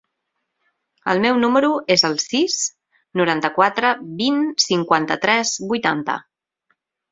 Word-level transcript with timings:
El 1.11 1.19
meu 1.25 1.35
número 1.43 1.69
es 1.97 2.05
el 2.09 2.15
sis, 2.23 2.57
noranta-quatre, 3.21 3.93
vint, 4.25 4.41
cinquanta-tres, 4.67 5.55
vuitanta. 5.75 6.19